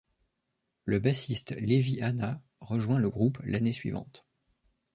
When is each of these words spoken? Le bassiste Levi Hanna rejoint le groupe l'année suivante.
Le 0.83 0.97
bassiste 0.97 1.51
Levi 1.57 2.01
Hanna 2.01 2.41
rejoint 2.59 2.97
le 2.97 3.07
groupe 3.11 3.37
l'année 3.43 3.71
suivante. 3.71 4.25